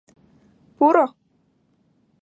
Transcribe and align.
Пуро. 0.77 1.05